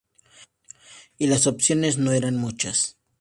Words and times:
Y 1.19 1.27
las 1.27 1.45
opciones 1.45 1.99
no 1.99 2.11
eran 2.11 2.35
muchas. 2.35 2.97